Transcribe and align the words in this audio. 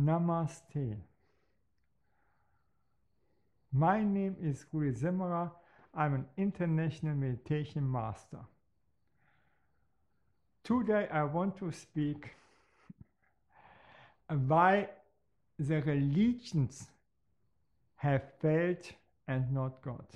Namaste. 0.00 0.96
My 3.72 4.02
name 4.02 4.36
is 4.42 4.64
Rudi 4.72 4.98
Zimmerer. 4.98 5.50
I'm 5.94 6.14
an 6.14 6.26
international 6.38 7.14
meditation 7.14 7.90
master. 7.90 8.38
Today 10.64 11.06
I 11.12 11.24
want 11.24 11.58
to 11.58 11.70
speak 11.70 12.30
why 14.28 14.88
the 15.58 15.82
religions 15.82 16.86
have 17.96 18.22
failed 18.40 18.86
and 19.28 19.52
not 19.52 19.82
God. 19.82 20.06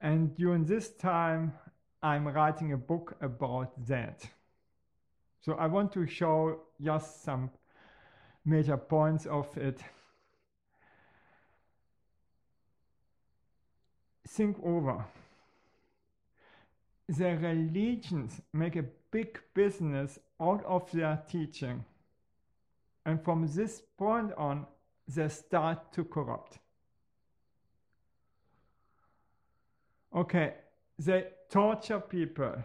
And 0.00 0.36
during 0.36 0.64
this 0.64 0.90
time, 0.90 1.52
I'm 2.02 2.28
writing 2.28 2.72
a 2.72 2.76
book 2.76 3.16
about 3.20 3.86
that. 3.86 4.28
So 5.46 5.52
I 5.52 5.68
want 5.68 5.92
to 5.92 6.08
show 6.08 6.62
just 6.82 7.22
some 7.22 7.50
major 8.44 8.76
points 8.76 9.26
of 9.26 9.56
it. 9.56 9.78
Think 14.26 14.56
over. 14.64 15.04
The 17.08 17.36
religions 17.36 18.40
make 18.52 18.74
a 18.74 18.86
big 19.12 19.38
business 19.54 20.18
out 20.40 20.64
of 20.64 20.90
their 20.90 21.22
teaching. 21.30 21.84
And 23.04 23.22
from 23.22 23.46
this 23.46 23.82
point 23.96 24.32
on, 24.36 24.66
they 25.06 25.28
start 25.28 25.92
to 25.92 26.02
corrupt. 26.02 26.58
Okay, 30.12 30.54
they 30.98 31.28
torture 31.48 32.00
people. 32.00 32.64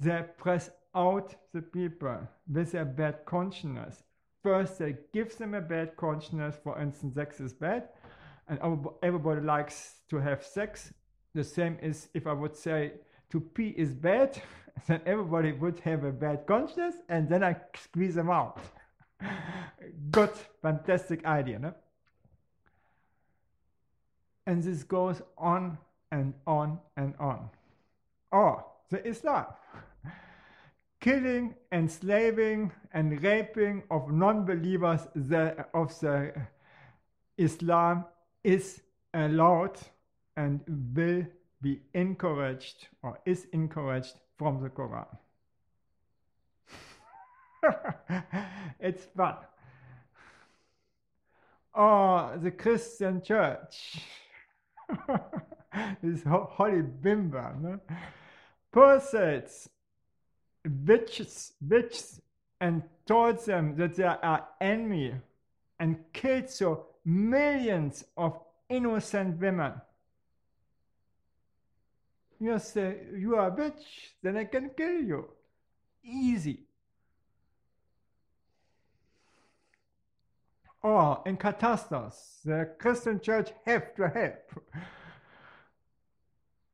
They 0.00 0.24
press 0.38 0.70
out 0.94 1.34
the 1.52 1.60
people 1.60 2.26
with 2.48 2.74
a 2.74 2.84
bad 2.84 3.26
conscience. 3.26 4.02
First, 4.42 4.78
they 4.78 4.96
give 5.12 5.36
them 5.36 5.54
a 5.54 5.60
bad 5.60 5.96
conscience, 5.96 6.56
for 6.64 6.80
instance, 6.80 7.14
sex 7.14 7.38
is 7.38 7.52
bad, 7.52 7.90
and 8.48 8.58
everybody 9.02 9.42
likes 9.42 10.00
to 10.08 10.16
have 10.16 10.42
sex. 10.42 10.94
The 11.34 11.44
same 11.44 11.76
is 11.82 12.08
if 12.14 12.26
I 12.26 12.32
would 12.32 12.56
say 12.56 12.92
to 13.30 13.40
pee 13.40 13.74
is 13.76 13.94
bad, 13.94 14.40
then 14.86 15.02
everybody 15.04 15.52
would 15.52 15.78
have 15.80 16.04
a 16.04 16.12
bad 16.12 16.46
conscience, 16.46 16.96
and 17.10 17.28
then 17.28 17.44
I 17.44 17.56
squeeze 17.76 18.14
them 18.14 18.30
out. 18.30 18.58
Good, 20.10 20.32
fantastic 20.62 21.26
idea, 21.26 21.58
no? 21.58 21.74
And 24.46 24.62
this 24.62 24.82
goes 24.82 25.20
on 25.36 25.76
and 26.10 26.32
on 26.46 26.78
and 26.96 27.14
on. 27.20 27.50
Oh, 28.32 28.38
or 28.38 28.64
the 28.88 29.06
Islam. 29.06 29.46
Killing, 31.00 31.54
enslaving, 31.72 32.72
and 32.92 33.22
raping 33.22 33.82
of 33.90 34.12
non-believers 34.12 35.08
of 35.72 36.00
the 36.00 36.34
Islam 37.38 38.04
is 38.44 38.82
allowed 39.14 39.78
and 40.36 40.60
will 40.94 41.24
be 41.62 41.80
encouraged 41.94 42.88
or 43.02 43.18
is 43.24 43.46
encouraged 43.52 44.20
from 44.36 44.62
the 44.62 44.68
Quran. 44.68 45.06
it's 48.80 49.04
fun. 49.16 49.36
Or 51.74 52.38
the 52.42 52.50
Christian 52.50 53.22
church. 53.22 54.00
this 56.02 56.22
holy 56.24 56.82
bimba. 56.82 57.60
No? 57.60 57.80
Persons, 58.72 59.68
witches, 60.64 61.52
witches, 61.66 62.20
and 62.60 62.82
told 63.06 63.44
them 63.44 63.76
that 63.76 63.94
they 63.96 64.04
are 64.04 64.46
enemy 64.60 65.14
and 65.78 65.96
killed 66.12 66.50
so 66.50 66.86
millions 67.04 68.04
of 68.16 68.38
innocent 68.68 69.40
women. 69.40 69.72
You 72.38 72.58
say, 72.58 72.96
you 73.16 73.36
are 73.36 73.48
a 73.48 73.50
bitch, 73.50 73.82
then 74.22 74.36
I 74.36 74.44
can 74.44 74.70
kill 74.76 75.02
you. 75.02 75.28
Easy. 76.02 76.64
Or 80.82 81.22
in 81.26 81.36
Catastas, 81.36 82.42
the 82.42 82.70
Christian 82.78 83.20
church 83.20 83.50
have 83.66 83.94
to 83.96 84.08
help. 84.08 84.64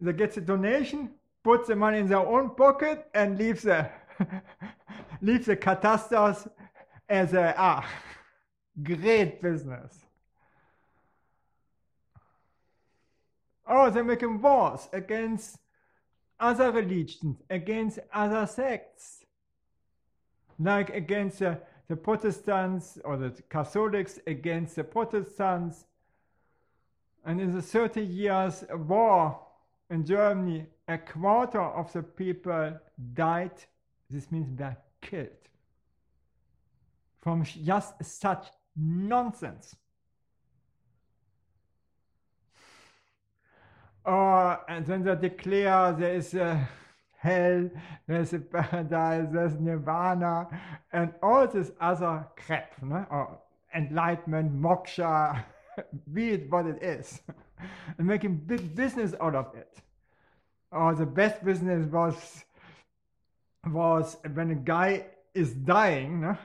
They 0.00 0.12
get 0.12 0.36
a 0.36 0.40
donation, 0.40 1.10
put 1.42 1.66
the 1.66 1.76
money 1.76 1.98
in 1.98 2.08
their 2.08 2.18
own 2.18 2.50
pocket, 2.50 3.08
and 3.14 3.38
leave 3.38 3.62
the 3.62 3.88
leave 5.22 5.44
the 5.44 5.56
Catastas 5.56 6.48
as 7.08 7.30
they 7.30 7.52
are. 7.56 7.84
Great 8.82 9.42
business. 9.42 9.98
Oh, 13.66 13.90
they're 13.90 14.04
making 14.04 14.40
wars 14.40 14.88
against 14.92 15.58
other 16.38 16.72
religions, 16.72 17.38
against 17.48 18.00
other 18.12 18.46
sects, 18.46 19.24
like 20.58 20.90
against 20.90 21.38
the, 21.38 21.58
the 21.88 21.96
Protestants 21.96 22.98
or 23.04 23.16
the 23.16 23.30
Catholics 23.48 24.18
against 24.26 24.76
the 24.76 24.84
Protestants. 24.84 25.84
And 27.24 27.40
in 27.40 27.54
the 27.54 27.62
30 27.62 28.02
years 28.02 28.64
war 28.72 29.38
in 29.88 30.04
Germany, 30.04 30.66
a 30.92 30.98
quarter 30.98 31.60
of 31.60 31.92
the 31.92 32.02
people 32.02 32.78
died. 33.14 33.52
This 34.10 34.30
means 34.30 34.58
were 34.58 34.76
killed 35.00 35.28
from 37.22 37.44
just 37.44 37.94
such 38.04 38.48
nonsense. 38.76 39.76
Oh, 44.04 44.58
and 44.68 44.84
then 44.84 45.04
they 45.04 45.14
declare 45.14 45.92
there 45.92 46.14
is 46.14 46.34
a 46.34 46.68
hell, 47.18 47.70
there's 48.08 48.32
a 48.32 48.40
paradise, 48.40 49.28
there's 49.30 49.54
nirvana, 49.60 50.48
and 50.92 51.14
all 51.22 51.46
this 51.46 51.70
other 51.80 52.26
crap, 52.36 52.72
no? 52.82 53.06
or 53.10 53.38
enlightenment, 53.74 54.60
moksha, 54.60 55.44
be 56.12 56.30
it 56.30 56.50
what 56.50 56.66
it 56.66 56.82
is, 56.82 57.20
and 57.98 58.06
making 58.08 58.34
big 58.34 58.74
business 58.74 59.14
out 59.20 59.36
of 59.36 59.54
it. 59.54 59.78
Or 60.72 60.94
the 60.94 61.06
best 61.06 61.44
business 61.44 61.86
was 61.86 62.44
was 63.66 64.16
when 64.34 64.50
a 64.50 64.56
guy 64.56 65.06
is 65.34 65.52
dying, 65.52 66.22
no? 66.22 66.36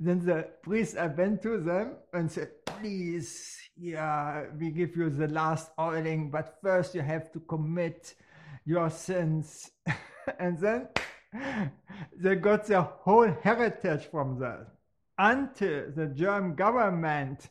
then 0.00 0.24
the 0.24 0.48
priest 0.62 0.96
went 1.16 1.42
to 1.42 1.58
them 1.58 1.92
and 2.12 2.30
said, 2.30 2.50
please 2.64 3.58
yeah, 3.80 4.44
we 4.58 4.70
give 4.70 4.96
you 4.96 5.08
the 5.08 5.28
last 5.28 5.70
oiling, 5.78 6.30
but 6.30 6.58
first 6.62 6.94
you 6.94 7.00
have 7.00 7.30
to 7.32 7.40
commit 7.40 8.14
your 8.64 8.90
sins. 8.90 9.70
and 10.38 10.58
then 10.58 10.88
they 12.16 12.34
got 12.34 12.66
their 12.66 12.82
whole 12.82 13.32
heritage 13.42 14.06
from 14.10 14.38
that 14.40 14.66
until 15.16 15.90
the 15.94 16.06
German 16.06 16.54
government 16.54 17.48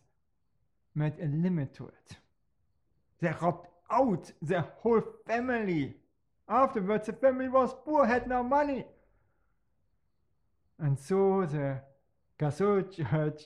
made 0.95 1.13
a 1.22 1.27
limit 1.27 1.73
to 1.75 1.88
it. 1.88 2.17
They 3.22 3.33
robbed 3.41 3.67
out 3.89 4.31
their 4.41 4.66
whole 4.79 5.03
family. 5.25 5.95
Afterwards, 6.49 7.07
the 7.07 7.13
family 7.13 7.49
was 7.49 7.73
poor, 7.85 8.05
had 8.05 8.27
no 8.27 8.43
money. 8.43 8.85
And 10.79 10.97
so 10.97 11.45
the 11.45 11.81
Catholic 12.37 12.91
Church 12.91 13.43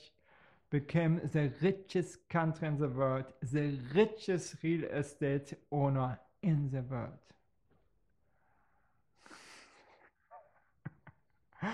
became 0.70 1.20
the 1.32 1.52
richest 1.60 2.28
country 2.28 2.68
in 2.68 2.78
the 2.78 2.88
world, 2.88 3.24
the 3.42 3.78
richest 3.94 4.56
real 4.62 4.84
estate 4.84 5.54
owner 5.70 6.18
in 6.42 6.70
the 6.70 6.82
world. 6.82 7.18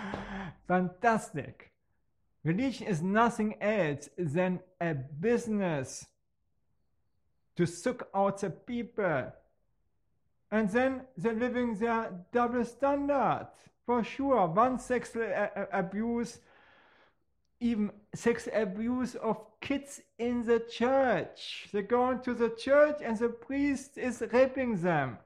Fantastic. 0.68 1.72
Religion 2.44 2.86
is 2.86 3.02
nothing 3.02 3.60
else 3.60 4.08
than 4.16 4.60
a 4.80 4.94
business 4.94 6.06
to 7.56 7.66
suck 7.66 8.08
out 8.14 8.40
the 8.40 8.50
people. 8.50 9.32
And 10.50 10.70
then 10.70 11.02
they're 11.16 11.34
living 11.34 11.74
their 11.76 12.10
double 12.32 12.64
standard. 12.64 13.48
For 13.84 14.04
sure, 14.04 14.46
one 14.46 14.78
sexual 14.78 15.30
abuse 15.72 16.40
even 17.60 17.90
sex 18.14 18.48
abuse 18.52 19.14
of 19.16 19.44
kids 19.60 20.00
in 20.18 20.44
the 20.44 20.60
church. 20.60 21.68
They 21.72 21.82
go 21.82 22.10
into 22.10 22.34
the 22.34 22.50
church 22.50 22.98
and 23.02 23.18
the 23.18 23.28
priest 23.28 23.98
is 23.98 24.22
raping 24.32 24.80
them. 24.80 25.18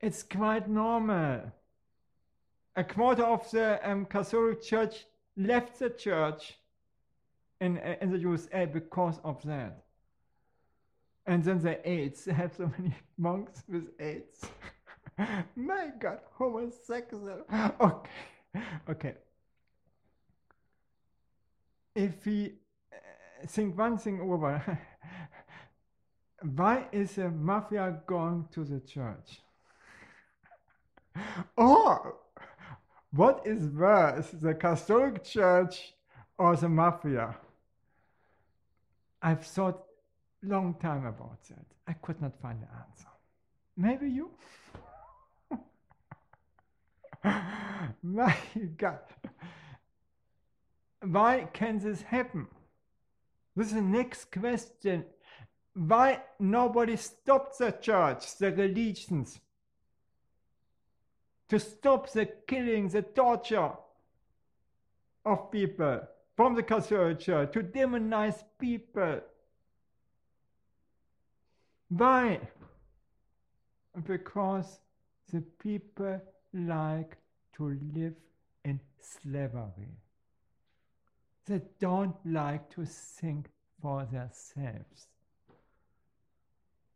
It's 0.00 0.22
quite 0.22 0.68
normal. 0.68 1.52
A 2.76 2.84
quarter 2.84 3.24
of 3.24 3.50
the 3.50 3.80
um, 3.88 4.06
Catholic 4.06 4.62
Church 4.62 5.06
left 5.36 5.80
the 5.80 5.90
church 5.90 6.54
in, 7.60 7.78
in 7.78 8.12
the 8.12 8.18
USA 8.18 8.66
because 8.66 9.18
of 9.24 9.42
that. 9.42 9.82
And 11.28 11.44
then 11.44 11.60
the 11.60 11.88
AIDS, 11.88 12.24
have 12.40 12.54
so 12.56 12.72
many 12.78 12.94
monks 13.18 13.62
with 13.68 13.88
AIDS. 14.00 14.46
My 15.54 15.90
God, 16.00 16.20
homosexual. 16.32 17.44
Okay, 17.80 18.10
okay. 18.88 19.14
if 21.94 22.24
we 22.24 22.52
uh, 22.92 23.46
think 23.46 23.76
one 23.76 23.98
thing 23.98 24.20
over, 24.20 24.78
why 26.54 26.86
is 26.92 27.16
the 27.16 27.28
mafia 27.28 28.00
going 28.06 28.46
to 28.52 28.64
the 28.64 28.80
church? 28.80 29.40
or 31.56 32.14
what 33.10 33.42
is 33.44 33.66
worse, 33.68 34.30
the 34.30 34.54
Catholic 34.54 35.24
Church 35.24 35.92
or 36.38 36.54
the 36.56 36.68
mafia? 36.68 37.36
I've 39.20 39.44
thought 39.44 39.87
long 40.42 40.74
time 40.80 41.06
about 41.06 41.42
that. 41.48 41.66
I 41.86 41.92
could 41.94 42.20
not 42.20 42.40
find 42.40 42.60
the 42.62 42.66
answer. 42.66 43.08
Maybe 43.76 44.10
you? 44.10 44.30
My 48.02 48.36
God. 48.76 49.00
Why 51.00 51.48
can 51.52 51.78
this 51.78 52.02
happen? 52.02 52.48
This 53.54 53.68
is 53.68 53.74
the 53.74 53.82
next 53.82 54.30
question. 54.32 55.04
Why 55.74 56.22
nobody 56.38 56.96
stopped 56.96 57.58
the 57.58 57.70
church, 57.70 58.36
the 58.38 58.52
religions, 58.52 59.40
to 61.48 61.58
stop 61.58 62.10
the 62.10 62.26
killing, 62.46 62.88
the 62.88 63.02
torture 63.02 63.72
of 65.24 65.50
people 65.50 66.00
from 66.36 66.54
the 66.54 66.62
Catholic 66.62 67.20
Church, 67.20 67.52
to 67.52 67.62
demonize 67.62 68.42
people? 68.58 69.20
Why? 71.88 72.40
Because 74.06 74.80
the 75.32 75.40
people 75.40 76.20
like 76.52 77.16
to 77.56 77.78
live 77.94 78.14
in 78.64 78.80
slavery. 79.00 79.96
They 81.46 81.62
don't 81.80 82.16
like 82.26 82.68
to 82.74 82.84
think 82.84 83.46
for 83.80 84.06
themselves. 84.10 85.08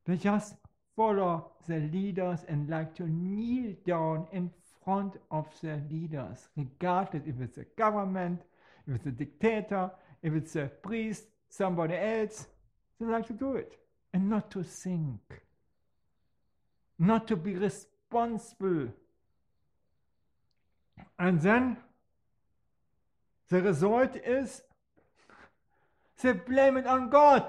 They 0.04 0.16
just 0.16 0.54
follow 0.94 1.52
the 1.66 1.78
leaders 1.78 2.40
and 2.48 2.68
like 2.68 2.94
to 2.96 3.08
kneel 3.08 3.74
down 3.86 4.26
in 4.32 4.50
front 4.84 5.14
of 5.30 5.46
the 5.62 5.80
leaders, 5.90 6.48
regardless 6.56 7.22
if 7.26 7.40
it's 7.40 7.58
a 7.58 7.64
government, 7.76 8.42
if 8.86 8.96
it's 8.96 9.06
a 9.06 9.10
dictator, 9.10 9.90
if 10.22 10.34
it's 10.34 10.56
a 10.56 10.70
priest, 10.82 11.24
somebody 11.48 11.94
else. 11.94 12.46
They 13.00 13.06
like 13.06 13.26
to 13.28 13.32
do 13.32 13.56
it 13.56 13.78
and 14.12 14.28
not 14.28 14.50
to 14.50 14.62
think, 14.62 15.20
not 16.98 17.26
to 17.28 17.36
be 17.36 17.54
responsible. 17.54 18.88
And 21.18 21.40
then 21.40 21.76
the 23.48 23.62
result 23.62 24.16
is 24.16 24.62
they 26.20 26.32
blame 26.32 26.76
it 26.76 26.86
on 26.86 27.10
God. 27.10 27.46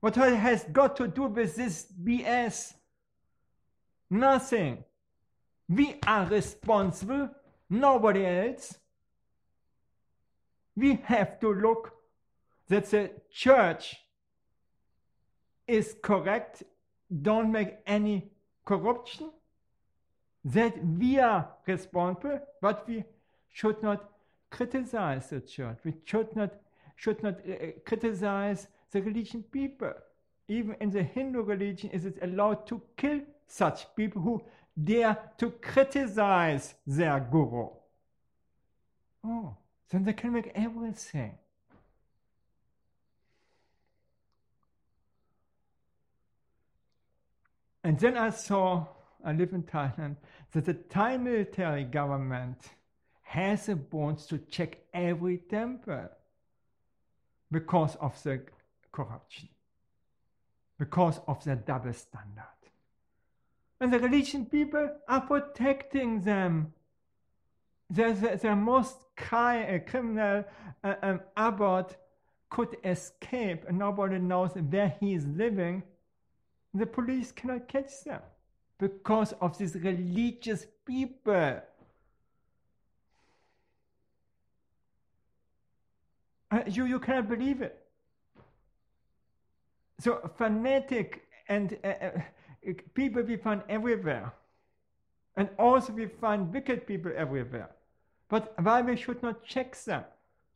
What 0.00 0.16
has 0.16 0.64
God 0.64 0.96
to 0.96 1.08
do 1.08 1.22
with 1.24 1.56
this 1.56 1.86
BS? 2.02 2.74
Nothing. 4.10 4.84
We 5.68 5.96
are 6.06 6.26
responsible, 6.26 7.30
nobody 7.68 8.24
else. 8.24 8.78
We 10.76 11.00
have 11.04 11.40
to 11.40 11.52
look 11.52 11.92
that 12.68 12.90
the 12.90 13.10
church 13.30 13.96
is 15.66 15.96
correct, 16.02 16.62
don't 17.22 17.50
make 17.50 17.76
any 17.86 18.30
corruption, 18.64 19.30
that 20.44 20.74
we 20.84 21.18
are 21.18 21.48
responsible, 21.66 22.40
but 22.60 22.86
we 22.88 23.04
should 23.52 23.82
not 23.82 24.10
criticize 24.50 25.30
the 25.30 25.40
church. 25.40 25.78
We 25.84 25.94
should 26.04 26.34
not 26.36 26.54
should 26.96 27.22
not 27.22 27.34
uh, 27.40 27.72
criticize 27.84 28.68
the 28.90 29.02
religion 29.02 29.42
people. 29.42 29.92
Even 30.48 30.76
in 30.80 30.90
the 30.90 31.02
Hindu 31.02 31.42
religion, 31.42 31.90
is 31.90 32.06
it 32.06 32.18
allowed 32.22 32.66
to 32.68 32.80
kill 32.96 33.20
such 33.46 33.94
people 33.94 34.22
who 34.22 34.42
dare 34.82 35.16
to 35.38 35.50
criticize 35.50 36.74
their 36.86 37.20
guru? 37.20 37.68
Oh, 39.24 39.56
then 39.90 40.04
they 40.04 40.12
can 40.12 40.32
make 40.32 40.52
everything. 40.54 41.36
And 47.86 47.96
then 48.00 48.16
I 48.16 48.30
saw, 48.30 48.84
I 49.24 49.32
live 49.32 49.52
in 49.52 49.62
Thailand, 49.62 50.16
that 50.50 50.64
the 50.64 50.74
Thai 50.74 51.18
military 51.18 51.84
government 51.84 52.58
has 53.22 53.68
a 53.68 53.76
bonds 53.76 54.26
to 54.26 54.38
check 54.38 54.78
every 54.92 55.38
temple 55.38 56.08
because 57.52 57.94
of 58.00 58.20
the 58.24 58.42
corruption, 58.90 59.48
because 60.80 61.20
of 61.28 61.44
the 61.44 61.54
double 61.54 61.92
standard. 61.92 62.58
And 63.80 63.92
the 63.92 64.00
religion 64.00 64.46
people 64.46 64.90
are 65.06 65.20
protecting 65.20 66.22
them. 66.22 66.72
The, 67.88 68.40
the, 68.42 68.56
most 68.56 68.96
cri- 69.16 69.80
criminal 69.86 70.44
uh, 70.82 70.94
um, 71.02 71.20
abbot 71.36 71.96
could 72.50 72.78
escape 72.82 73.62
and 73.68 73.78
nobody 73.78 74.18
knows 74.18 74.56
where 74.56 74.96
he 74.98 75.14
is 75.14 75.24
living 75.24 75.84
the 76.78 76.86
police 76.86 77.32
cannot 77.32 77.68
catch 77.68 78.04
them 78.04 78.20
because 78.78 79.32
of 79.40 79.56
these 79.58 79.74
religious 79.74 80.66
people. 80.84 81.60
Uh, 86.50 86.60
you, 86.66 86.84
you 86.84 86.98
cannot 86.98 87.28
believe 87.28 87.62
it. 87.62 87.78
So 89.98 90.30
fanatic 90.36 91.26
and 91.48 91.76
uh, 91.82 91.88
uh, 91.88 92.10
people 92.94 93.22
we 93.22 93.36
find 93.36 93.62
everywhere. 93.68 94.32
And 95.36 95.48
also 95.58 95.92
we 95.92 96.06
find 96.06 96.52
wicked 96.52 96.86
people 96.86 97.12
everywhere. 97.16 97.70
But 98.28 98.54
why 98.62 98.82
we 98.82 98.96
should 98.96 99.22
not 99.22 99.44
check 99.44 99.76
them? 99.84 100.04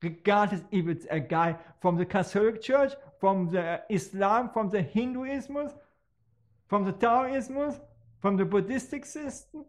Regardless 0.02 0.62
if 0.70 0.88
it's 0.88 1.06
a 1.10 1.20
guy 1.20 1.56
from 1.80 1.96
the 1.96 2.06
Catholic 2.06 2.62
Church, 2.62 2.92
from 3.18 3.50
the 3.50 3.82
Islam, 3.90 4.50
from 4.50 4.70
the 4.70 4.80
Hinduism, 4.80 5.70
from 6.70 6.84
the 6.84 6.92
Taoism, 6.92 7.74
from 8.20 8.36
the 8.36 8.44
Buddhistic 8.44 9.04
system, 9.04 9.64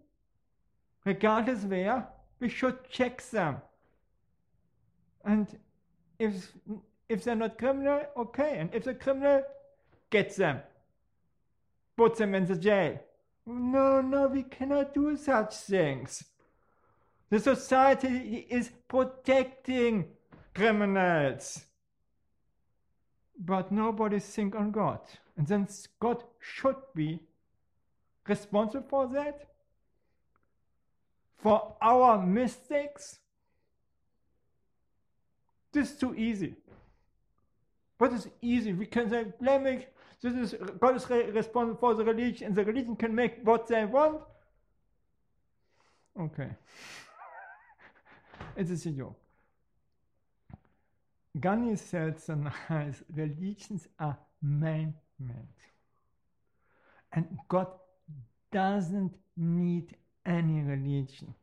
regardless 1.03 1.63
where, 1.63 2.07
we 2.39 2.47
should 2.47 2.87
check 2.89 3.23
them. 3.31 3.57
And 5.25 5.47
if 6.19 6.53
if 7.09 7.23
they're 7.23 7.35
not 7.35 7.57
criminal, 7.57 8.03
okay. 8.15 8.59
And 8.59 8.69
if 8.73 8.83
they're 8.83 8.93
criminal, 8.93 9.41
get 10.11 10.35
them. 10.35 10.59
Put 11.97 12.17
them 12.17 12.35
in 12.35 12.45
the 12.45 12.55
jail. 12.55 12.99
No, 13.47 14.01
no, 14.01 14.27
we 14.27 14.43
cannot 14.43 14.93
do 14.93 15.17
such 15.17 15.55
things. 15.55 16.23
The 17.31 17.39
society 17.39 18.45
is 18.49 18.69
protecting 18.87 20.05
criminals. 20.53 21.65
But 23.37 23.71
nobody 23.71 24.19
think 24.19 24.55
on 24.55 24.69
God. 24.71 24.99
And 25.35 25.47
then 25.47 25.67
God 25.99 26.23
should 26.41 26.75
be 26.93 27.19
responsible 28.27 28.85
for 28.89 29.07
that? 29.07 29.47
For 31.37 31.75
our 31.81 32.23
mistakes? 32.23 33.19
This 35.71 35.91
is 35.91 35.97
too 35.97 36.13
easy. 36.15 36.55
But 37.97 38.13
it's 38.13 38.27
easy. 38.41 38.73
We 38.73 38.87
can 38.87 39.09
say, 39.09 39.25
blame 39.39 39.67
it. 39.67 39.93
This 40.21 40.53
is 40.53 40.55
God 40.79 40.95
is 40.97 41.09
responsible 41.33 41.79
for 41.79 41.95
the 41.95 42.03
religion, 42.03 42.47
and 42.47 42.55
the 42.55 42.63
religion 42.63 42.95
can 42.95 43.15
make 43.15 43.39
what 43.43 43.67
they 43.67 43.85
want. 43.85 44.21
Okay. 46.19 46.49
it 48.55 48.69
is 48.69 48.85
a 48.85 48.91
joke. 48.91 49.17
Gandhi 51.39 51.75
said 51.75 52.19
so 52.19 52.35
nice 52.35 53.03
religions 53.15 53.87
are 53.99 54.17
man 54.41 54.93
made. 55.19 55.47
And 57.13 57.37
God 57.47 57.67
doesn't 58.51 59.13
need 59.37 59.95
any 60.25 60.61
religion. 60.61 61.33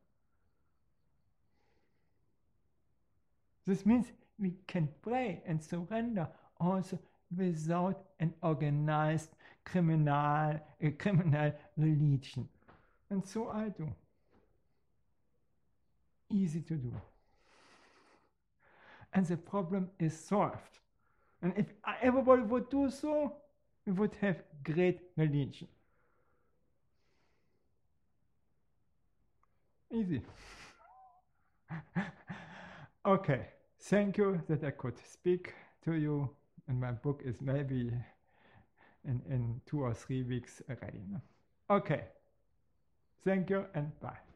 This 3.66 3.84
means 3.84 4.06
we 4.38 4.54
can 4.66 4.88
pray 5.02 5.42
and 5.46 5.62
surrender 5.62 6.28
also 6.58 6.98
without 7.36 8.02
an 8.18 8.32
organized 8.42 9.30
criminal, 9.64 10.58
a 10.80 10.90
criminal 10.92 11.52
religion. 11.76 12.48
And 13.10 13.26
so 13.26 13.48
I 13.48 13.68
do. 13.68 13.92
Easy 16.30 16.60
to 16.62 16.74
do. 16.74 16.94
And 19.12 19.26
the 19.26 19.36
problem 19.36 19.90
is 19.98 20.18
solved. 20.18 20.78
And 21.42 21.52
if 21.56 21.66
everybody 22.02 22.42
would 22.42 22.68
do 22.70 22.90
so, 22.90 23.34
we 23.88 23.94
would 23.94 24.14
have 24.20 24.42
great 24.64 25.00
religion. 25.16 25.66
Easy. 29.90 30.20
okay, 33.06 33.46
thank 33.80 34.18
you 34.18 34.42
that 34.46 34.62
I 34.62 34.72
could 34.72 34.98
speak 34.98 35.54
to 35.84 35.94
you, 35.94 36.28
and 36.68 36.78
my 36.78 36.92
book 36.92 37.22
is 37.24 37.40
maybe 37.40 37.90
in, 39.06 39.22
in 39.30 39.60
two 39.64 39.80
or 39.80 39.94
three 39.94 40.22
weeks 40.22 40.60
ready. 40.68 41.00
Okay. 41.70 42.02
Thank 43.24 43.48
you 43.48 43.64
and 43.74 43.98
bye. 44.00 44.27